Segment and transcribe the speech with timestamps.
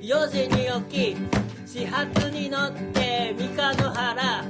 [0.00, 1.16] 4時に起き
[1.66, 4.44] 始発に乗って三日野原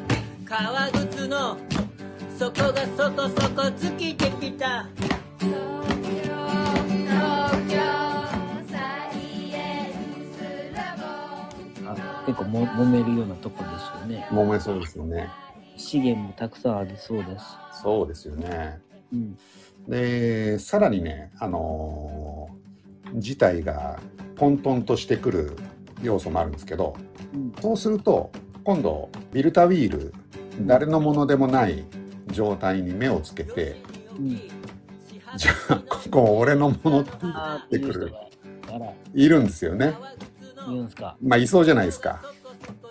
[0.44, 1.56] 革靴の
[2.38, 5.46] 底がそこそこ尽きてきた東京
[7.06, 7.76] 東京
[8.70, 9.92] サイエン
[10.32, 14.28] スラボあ結構も揉めるようなとこですよね。
[14.30, 15.28] 揉めそうですよね。
[15.76, 17.44] 資源もたくさんありそうだし。
[17.82, 18.80] そうですよね。
[19.12, 19.38] うん。
[19.88, 22.67] で、さらにね、あのー
[23.14, 23.98] 事態が
[24.38, 25.56] 混沌としてくる
[26.02, 26.96] 要素もあるんですけど、
[27.34, 27.52] うん。
[27.60, 28.30] そうすると、
[28.64, 30.14] 今度、ビルタウィール、
[30.62, 31.84] 誰のものでもない
[32.28, 33.82] 状態に目をつけて、
[34.18, 34.28] うん。
[35.36, 38.12] じゃあ、ここ俺のものってあ言ってくる、
[39.14, 39.94] いるんですよね。
[40.68, 41.16] いるんですか？
[41.22, 42.22] まあ、いそうじゃないですか。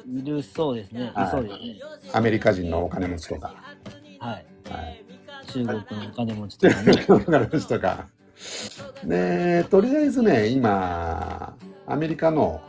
[0.07, 1.11] いるそうですね。
[1.13, 2.11] はいいそうですね。
[2.13, 3.53] アメリカ人のお金持ちとか。
[4.19, 4.45] はい。
[4.69, 5.03] はい。
[5.47, 7.05] 中国のお金持ちとかね。
[7.09, 8.07] お金持ちとか。
[9.03, 11.55] で、とりあえずね、今、
[11.85, 12.61] アメリカの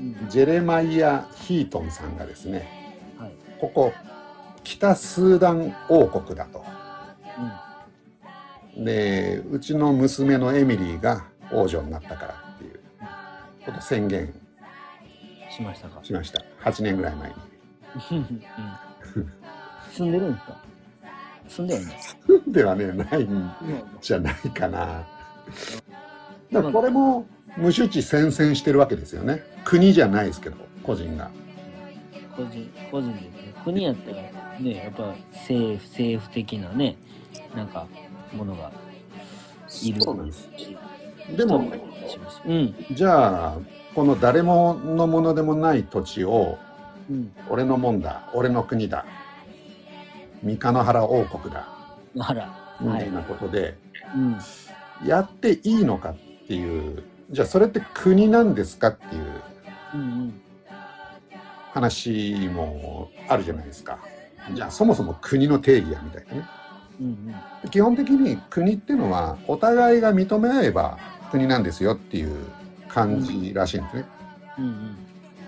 [0.00, 0.28] うん。
[0.28, 2.68] ジェレマイア・ヒートンさんがですね、
[3.18, 3.32] はい。
[3.60, 3.92] ここ、
[4.64, 6.64] 北スーダン王国だと。
[8.76, 12.80] で、うちの娘のエミリーが王女になったからっていう
[13.64, 14.32] ことを宣言うん。
[15.52, 16.02] しましたか？
[16.02, 16.42] しました。
[16.68, 17.34] 8年ぐらい前に。
[18.10, 18.14] う
[19.20, 19.30] ん。
[19.94, 20.56] 住んでるんですか？
[21.48, 21.96] 住んではいない。
[22.48, 23.52] ではね、ないん
[24.00, 25.06] じゃないかな。
[26.52, 29.42] だからこれも無周知戦々してるわけですよね。
[29.64, 31.30] 国じゃないですけど、個人が。
[32.36, 33.54] 個人、個人ですね。
[33.64, 34.16] 国やったら、
[34.60, 36.96] ね、やっぱ政府、政府的なね、
[37.54, 37.86] なんか、
[38.32, 38.72] ものが
[39.82, 40.02] いる。
[40.02, 40.48] そうなんです。
[41.36, 41.64] でも、
[42.46, 42.74] うん。
[42.92, 43.58] じゃあ、
[43.94, 46.58] この誰ものものでもない土地を、
[47.08, 47.32] うん。
[47.48, 49.06] 俺のもんだ、俺の国だ、
[50.42, 51.68] 三日野原王国だ。
[52.80, 53.76] みたいなことで、
[54.14, 54.38] うん。
[55.06, 56.16] やっていいのかっ
[56.46, 59.22] ていう、じゃあそれって国なんですかっていう。
[61.74, 63.98] 話もあるじゃないですか。
[64.52, 66.48] じゃあそもそも国の定義やみたいなね。
[67.00, 67.06] うん
[67.62, 67.70] うん。
[67.70, 70.98] 基本的に国っていうのはお互いが認め合えば
[71.32, 72.46] 国なんですよっていう
[72.88, 74.04] 感じらしいんですね。
[74.58, 74.96] うんうん。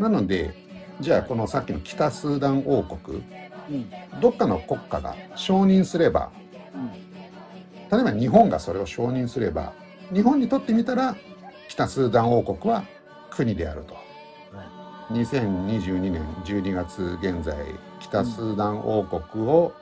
[0.01, 0.53] なので
[1.01, 3.23] じゃあこのさっきの北スーダン王国
[3.71, 3.91] うん。
[4.21, 6.33] どっかの国家が承認すれば
[7.91, 9.73] 例えば日本がそれを承認すれば
[10.13, 11.17] 日本にとってみたら
[11.69, 12.85] 北スーダン王国は
[13.31, 13.95] 国であると。
[13.95, 14.01] は
[15.11, 17.57] 2022年12月現在
[18.01, 19.73] 北スーダン王国を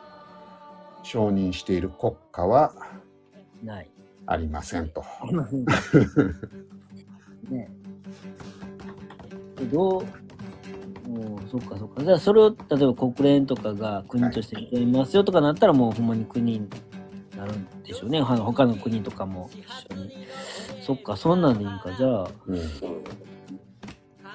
[1.02, 2.72] 承認している国家は
[3.62, 3.90] いない。
[4.26, 5.04] ありませんと。
[7.50, 7.68] ね
[9.56, 12.02] でどうもうそっかそっか。
[12.02, 16.68] じゃあそれを例えば国連とかが国として認めますよとかなったらもうほんまに国に
[17.36, 18.20] なるんでしょうね。
[18.20, 20.26] 他の他の国とかも一緒に。
[20.82, 21.92] そっか、そんなんでいいんか。
[21.96, 22.56] じゃあ、うん、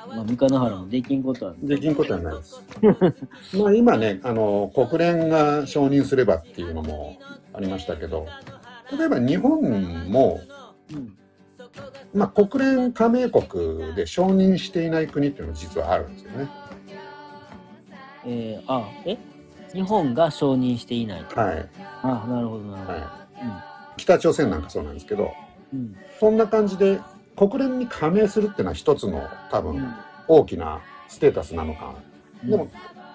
[0.09, 2.63] まあ、三日野原もできんことはできんことはないです。
[3.57, 7.17] まあ今ねあの国連が承認すればっていうのも
[7.53, 8.25] ありましたけど
[8.97, 9.61] 例えば日本
[10.09, 10.39] も、
[10.93, 11.15] うん。
[12.13, 16.49] まあ、国連加盟国で承認していない国っていうのも実はあるんですよね。
[18.25, 19.17] えー、あ、え？
[19.73, 21.39] 日本が承認していないと。
[21.39, 21.69] はい
[22.03, 22.93] あ、なるほど、なるほど。
[22.93, 23.03] はい、
[23.97, 25.31] 北朝鮮なんかそうなんですけど
[25.73, 25.95] うん。
[26.19, 26.99] そんな感じで
[27.37, 29.75] 国連に加盟するっていうのは一つの多うん。
[29.77, 29.93] 分
[30.27, 31.93] 大きなステータスなのか
[32.43, 32.69] うんでも、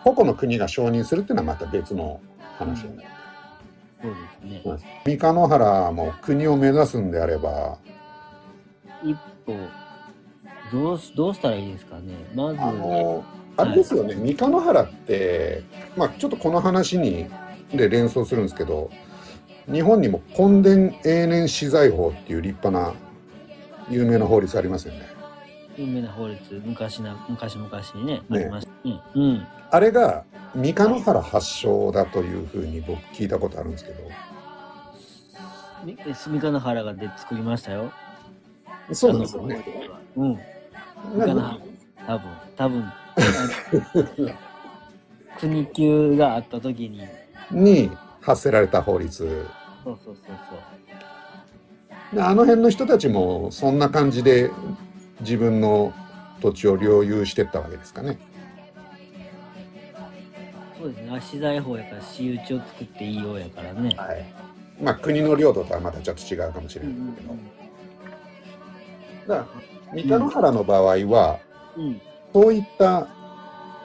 [0.04, 2.20] 個々の国が承認するっていうのはまた別の
[2.58, 3.08] 話になる。
[4.02, 4.14] そう
[4.74, 4.90] ですね。
[5.06, 7.78] 三日野原も国を目指すんであれば
[9.02, 9.16] 一
[9.46, 9.56] 歩、
[10.72, 12.14] どうし、どうしたらいいですかね。
[12.34, 13.24] まず、あの
[13.56, 15.62] あれですよね、三日野原って、
[15.96, 17.26] まあ、ちょっとこの話に
[17.72, 18.90] で連想するんですけど
[19.70, 22.94] 日本にも根伝永年資材法っていう立派な
[23.88, 25.00] 有名な法律ありますよね。
[25.76, 29.00] 有名な法律、昔な、昔々にね、ありましたね。
[29.14, 29.46] うん。
[29.70, 34.08] あれが三日野原発祥だというふうに僕聞いたことあるんですけど
[35.84, 37.92] み三日野原がで作りましたよ。
[38.92, 39.64] そうなんですよね。
[40.16, 40.38] うん。
[41.18, 41.58] 三日野原。
[42.06, 42.92] 多分、多分。
[45.40, 47.06] 国級があった時に。
[47.50, 47.90] に
[48.20, 49.46] 発せられた法律
[49.84, 50.56] そうそうそうそ
[52.12, 52.16] う。
[52.16, 54.50] であの辺の人たちもそんな感じで
[55.20, 55.92] 自分の
[56.40, 58.18] 土地を領有してったわけですかね。
[60.78, 61.20] そうですね。
[61.20, 63.94] 資材法やから私有地を作っていいようやからね。
[63.96, 64.24] はい。
[64.82, 67.34] まあ国の領土とはまたちょっと違うかもしれないけど。
[69.36, 69.48] だか
[69.86, 71.38] ら三日野原の場合は、
[71.76, 72.00] うん。
[72.34, 73.06] そういった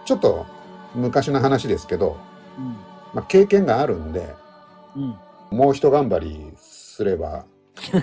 [0.05, 0.47] ちょっと
[0.95, 2.17] 昔の話ですけど、
[2.57, 2.65] うん。
[3.13, 4.27] まあ、経験があるんで
[4.95, 5.15] うん。
[5.57, 7.45] もう一頑張りすれば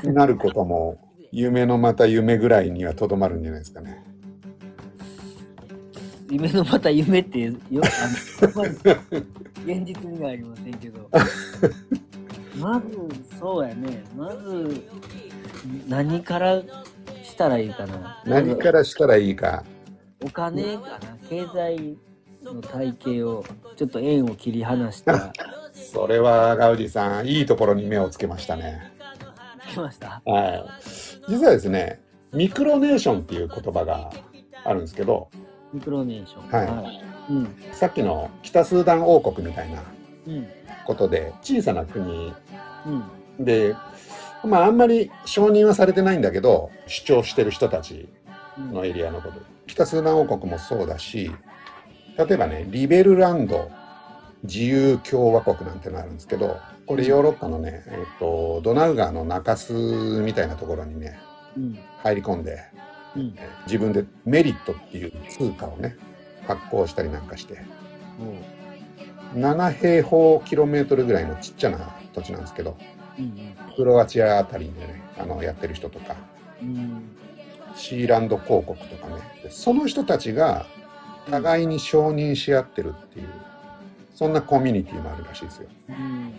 [0.05, 0.99] なることも
[1.33, 4.05] 夢のまた夢ぐらいにはとどまるんじゃないですかね。
[6.31, 11.09] 夢のまた夢ってよあの現実にはありませんけど
[12.59, 14.83] まずそうやねまず
[15.89, 16.61] 何から
[17.23, 19.63] したらいいかな何からしたらいいか。
[20.23, 20.99] お金かな
[21.29, 21.97] 経済
[22.43, 23.45] の体系を
[23.77, 25.33] ちょっと円を切り離した。
[25.73, 28.93] それはガウディさん、いいところに目をつけましたね。
[29.73, 30.23] 来ました？
[30.25, 30.65] はい。
[31.29, 32.01] 実はですね、
[32.33, 34.11] ミクロネーションっていう言葉が
[34.65, 35.29] あるんですけど、
[35.73, 36.83] ミクロネーション。
[36.83, 37.03] はい。
[37.31, 37.55] うん。
[37.73, 39.83] さっきの北スーダン王国みたいな
[40.27, 40.47] うん。
[40.87, 42.33] ことで、小さな国。
[43.39, 43.45] うん。
[43.45, 43.75] で、
[44.45, 47.95] まああんまり承認はされてないんだけど、主張してる人たち。
[47.95, 48.09] うん
[48.59, 49.41] のエリアのこと。
[49.67, 51.31] 北スーダン王国もそうだし、
[52.17, 53.71] 例えばね、リベルランド
[54.45, 56.57] 自由共和国なんてのあるんですけど、
[56.87, 59.75] これヨーロッパのね、えっと、ドナウ川の中州
[60.25, 61.19] みたいなところにね、
[61.57, 61.79] うん。
[62.03, 62.63] 入り込んで、
[63.17, 63.35] うん。
[63.37, 65.97] えー自分でメリットっていう通貨をね、
[66.47, 67.55] 発行したりなんかして、
[68.19, 68.37] も
[69.35, 71.79] 7平方キロメートルぐらいのちっちゃな
[72.15, 72.77] 土地なんですけど、
[73.19, 73.57] ううん。
[73.75, 76.15] クロアチアあたりでね、あの、やってる人とか、
[76.63, 77.17] うんうん
[77.77, 80.67] シーランド公国とかね、でその人たちが
[81.31, 83.29] 互いに承認し合ってるっていう、
[84.15, 85.69] そんなコミュニティもあるらしいですよ。
[85.91, 86.35] うん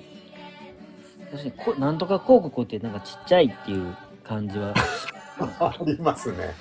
[1.30, 4.74] 確かにこなんとか広告ってなんかちっちゃいっていう感じは
[5.60, 6.56] ありますね。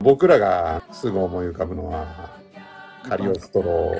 [0.00, 2.30] 僕らがすぐ思い浮かぶのは、
[3.08, 3.96] カリオストロ。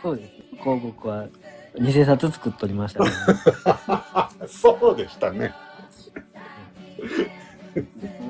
[0.00, 1.26] そうです広告は
[1.80, 3.10] 偽札作っとりましたね
[4.46, 5.52] そうでしたね。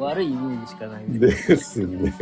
[0.03, 2.15] 悪いイメージしかないんでですね。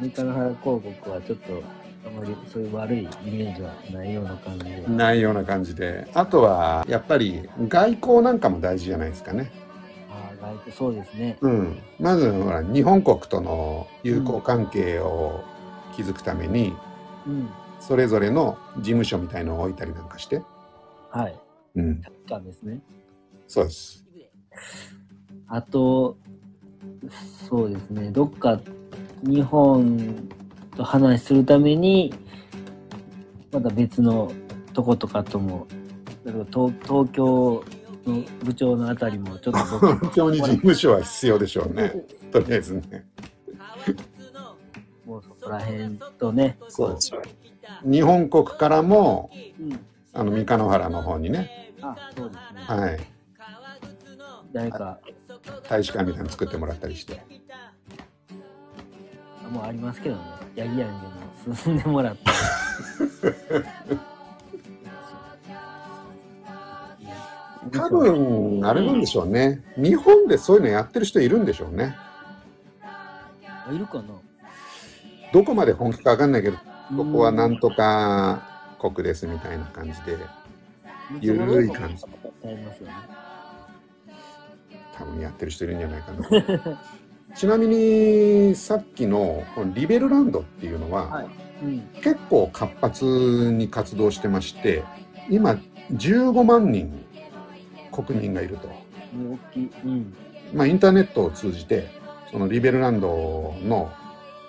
[0.00, 1.62] メカの原広告はちょっと
[2.06, 6.06] あまりそういう悪いイメージはないような感じで、ないような感じで。
[6.14, 9.50] あとは、やっぱり外交なんかも大事じゃないですかね。
[10.10, 11.78] ああ外交そうですねうん。
[11.98, 15.42] まず、ほら、日本国との友好関係を
[15.96, 16.74] 築くために、
[17.26, 17.48] うん
[17.78, 20.42] それぞれの事務所みたいのを置いたりなんかして。
[21.10, 21.38] はい
[21.76, 22.02] うん。
[22.02, 22.80] サッカーですね
[23.46, 24.05] そうです。
[25.48, 26.16] あと
[27.48, 28.60] そうですねどっか
[29.22, 30.28] 日本
[30.76, 32.12] と話するために
[33.52, 34.32] また別の
[34.72, 35.66] とことかとも
[36.24, 37.64] 例えば東東京
[38.06, 41.92] の部長のあたりもちょっと僕 本当に事務所は必要でしょうね。
[42.30, 43.06] とりあえずね。
[45.06, 47.12] もうそこら辺とねそうです。
[47.84, 49.30] 日本国からも、
[49.60, 49.78] うん
[50.12, 52.98] あの、三日野原の方にね、あそうですねはい、
[54.56, 54.98] 誰か
[55.68, 57.20] 大使館みたいなの作ってもらったりして。
[59.50, 60.22] もうありますけどね
[60.56, 61.06] ヤギヤンで
[61.50, 62.24] も進んでもらって
[67.70, 69.62] 多分、あれなんでしょうね。
[69.76, 71.94] 日本でそういうのやってる人いるんでしょうね。
[72.82, 74.04] あいるかな
[75.32, 76.56] どこまで本気かわかんないけど、
[76.96, 78.42] ここはなんとか
[78.80, 80.16] 国ですみたいな感じで、
[81.20, 82.04] ゆるい感じ
[84.98, 86.80] 多分やってる人いるんじゃないかな。
[87.36, 91.26] ちなみに、さっきのこのリベルランドっていうのは、はい
[91.62, 93.04] うん結構活発
[93.52, 94.84] に活動してまして、
[95.30, 95.58] 今
[95.90, 96.92] 15万人
[97.90, 98.68] 国民がいると。
[98.68, 100.14] 大きいうん
[100.52, 101.88] まあ、インターネットを通じて、
[102.30, 103.90] そのリベルランドの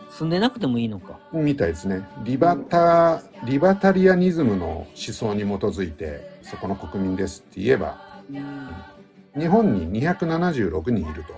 [0.10, 2.06] 住んでなくてもいいのかみたいですね。
[2.24, 8.97] リバタ、リバタリアニズムの思想に基づいて、そこの国民ですって言えば、うん
[9.38, 11.34] 日本に276人いると。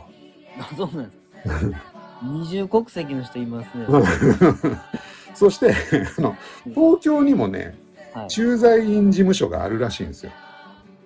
[0.60, 1.70] あそうなんです。
[1.72, 1.80] か
[2.24, 3.86] 二重国籍の人いますね。
[5.34, 5.74] そして、
[6.20, 7.78] あの、東京にもね、
[8.14, 8.28] はい。
[8.28, 10.32] 駐在員事務所があるらしいんですよ。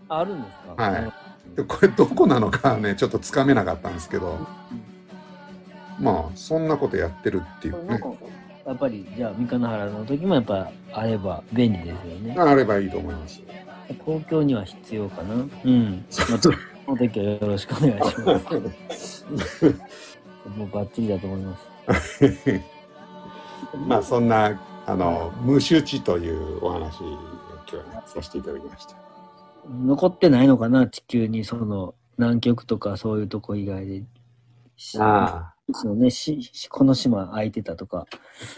[0.10, 0.84] ああるんですか？
[0.84, 1.12] はい。
[1.56, 4.40] でこれどこなのかね、ちょっとつかめなかったんですけど、
[6.00, 8.00] まあ、そんなことやってるっていうね。
[8.66, 12.36] やっぱりじゃあ三日野原の時もやっぱあれば便利ですよね。
[12.40, 13.42] あればいいと思います。
[14.06, 15.36] 東京には必要かな？
[15.36, 16.06] うん
[16.86, 18.40] まあその時はよろしくお願いしま
[18.94, 19.26] す。
[20.58, 21.58] もうバッチリだと思いま
[21.96, 22.62] す。
[23.88, 28.96] まあそんなあの無周知というお話を今日はねさせていただきました。
[29.70, 34.04] 残ってないのかな地球にその南極とかそういうとこ以外で。
[34.76, 35.54] しあ。
[35.72, 38.06] そうねししこの島空いてたとか。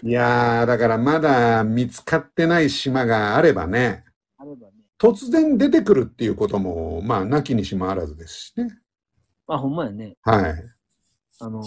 [0.01, 4.03] いやーだからまだ見つかってない島があればね。
[4.37, 8.69] あればね突然出てくるっていうこともまあなきにしもあらずですしね。
[9.47, 10.63] まあほんまやねはい。
[11.39, 11.61] あの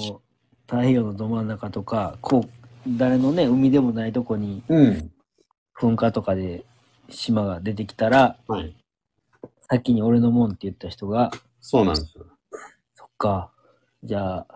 [0.66, 2.50] 太平洋のど真ん中とかこう
[2.88, 5.10] 誰のね海でもないとこにうん。
[5.78, 6.64] 噴火とかで
[7.08, 8.74] 島が出てきたらはい。
[9.70, 11.30] 先に俺のもんって言った人が
[11.60, 12.24] そうなんですよ。
[12.94, 13.50] そっか
[14.02, 14.46] じゃあ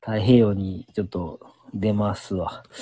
[0.00, 1.40] 太平洋にちょっと
[1.72, 2.62] 出ますわ。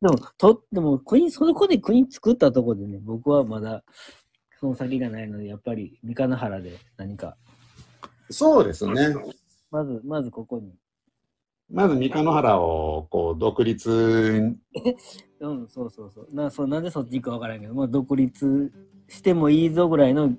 [0.00, 3.84] でも、と、でも国、そこで国作ったとこでね、僕はまだ
[4.60, 7.36] その先がないので、やっぱり三日原で何か、
[8.30, 9.14] そうですね。
[9.70, 10.72] まず、まずここに。
[11.70, 13.90] まず三日野原をこう独立
[15.40, 16.28] うん、そうそうそう。
[16.32, 18.72] なそうなんでそっち行くかわからんけど、まあ、独立
[19.08, 20.34] してもいいぞぐらいの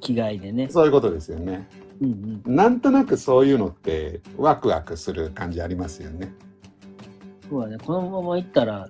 [0.00, 0.68] 気概でね。
[0.68, 1.68] そういうことですよね。
[2.00, 2.54] うんうん。
[2.56, 6.32] なんとなくそういうのってワクワクする感じありますよね。
[7.48, 7.78] そうだね。
[7.78, 8.88] このまま行ったら、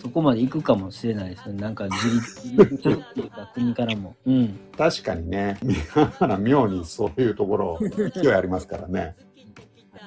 [0.00, 1.60] そこまで行くかもしれないですね。
[1.60, 2.80] なんか自立、
[3.20, 4.14] いうか、国からも。
[4.26, 4.58] うん。
[4.76, 7.78] 確かにね、三原妙にそういうところ
[8.14, 9.16] 勢いありますからね。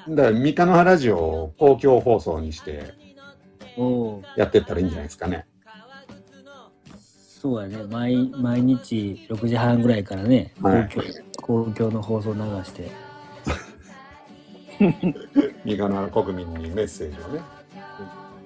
[0.08, 2.94] だから三日野原ラジオを公共放送にして
[4.36, 5.46] やってったらいいんじゃないですかね。
[7.42, 7.84] そうやね。
[7.90, 11.04] 毎毎日6時半ぐらいからね、公はい共、
[11.42, 13.11] 公共の放送流して。
[15.64, 17.42] 三日野原国民にメッセージをね。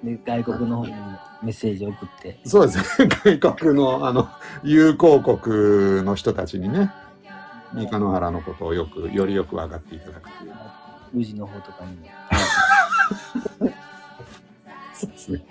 [0.03, 0.93] で外国の方に
[1.41, 2.39] メッセージを送って。
[2.45, 3.09] そうですね。
[3.39, 4.29] 外国のあの
[4.63, 6.91] 友好国の人たちにね、
[7.73, 10.53] 三日野原のことをよく、よりよく分かっていただくという。
[11.21, 12.07] 宇治の方とかにも。
[14.93, 15.45] そうですね。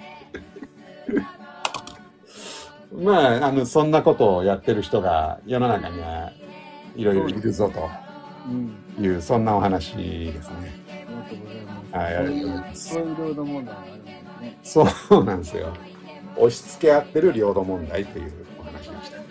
[2.92, 6.32] まあ、あの、そんなことをやってる人が世の中には
[6.96, 7.72] いろいろいるぞうん。
[7.72, 7.80] と
[9.00, 10.74] いう、そんなお話ですね。
[10.88, 11.96] ありがとうございます。
[11.96, 14.58] はいありがとうございますそういう領土問題があるんですね。
[14.62, 14.86] そ
[15.20, 15.72] うなんですよ。
[16.36, 19.18] 押し付け合ってる領土問題というお話でした。
[19.18, 19.22] あ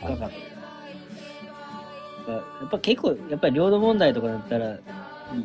[0.00, 0.36] 深かった。
[2.32, 4.78] やっぱ結構、やっぱり領土問題とかだったら、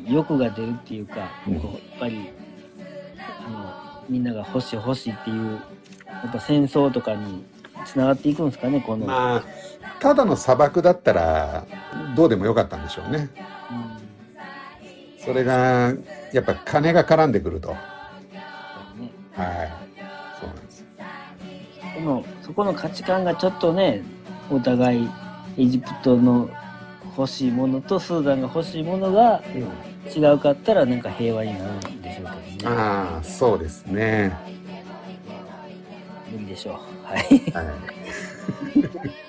[0.08, 2.30] 欲が出るっていうか、うんこうやっぱり、
[3.46, 5.60] あの、みんなが欲しい欲しいっていう、
[6.06, 7.44] やっぱ戦争とかに
[7.86, 9.06] つながっていくんですかね、この。
[9.06, 9.44] まあ、
[10.00, 11.66] ただの砂漠だったら、
[12.16, 13.30] どうでもよかったんでしょうね。
[13.72, 14.00] うん
[15.20, 15.94] それが、
[16.32, 17.70] やっぱ金が絡んでくると。
[17.70, 17.80] はい。
[20.40, 20.86] そうなんですよ。
[21.94, 24.02] でも、そこの価値観がちょっとね、
[24.50, 25.10] お互い、
[25.58, 26.50] エジプトの
[27.18, 29.44] 欲しいものとスーダンが欲しいものが
[30.16, 32.26] 違うかったら、なんか平和になるんでしょう
[32.58, 32.78] けどね。
[32.82, 34.34] ああ、そうですね。
[36.32, 36.74] 無理でしょう。
[37.06, 37.24] はい。
[37.52, 39.26] はい。